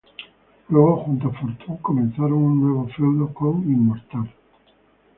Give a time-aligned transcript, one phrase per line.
[0.69, 4.33] Luego junto a Fortune comenzaron un nuevo feudo con Immortal.